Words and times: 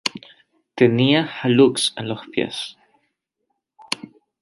Tenía 0.73 1.27
hallux 1.27 1.93
en 1.95 2.07
los 2.09 2.25
pies. 2.25 2.75